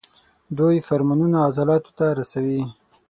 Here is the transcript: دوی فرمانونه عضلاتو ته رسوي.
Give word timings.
دوی 0.57 0.77
فرمانونه 0.87 1.37
عضلاتو 1.47 1.91
ته 1.97 2.05
رسوي. 2.19 2.61